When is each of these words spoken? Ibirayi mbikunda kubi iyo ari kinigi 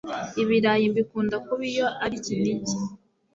Ibirayi 0.41 0.85
mbikunda 0.93 1.35
kubi 1.47 1.65
iyo 1.73 1.87
ari 2.03 2.17
kinigi 2.25 2.75